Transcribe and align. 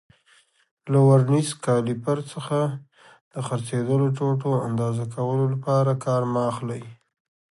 له 0.91 0.99
ورنیز 1.07 1.49
کالیپر 1.65 2.17
څخه 2.31 2.59
د 3.31 3.35
څرخېدلو 3.47 4.07
ټوټو 4.17 4.51
اندازه 4.67 5.03
کولو 5.15 5.45
لپاره 5.53 5.91
کار 6.05 6.21
مه 6.33 6.41
اخلئ. 6.51 6.83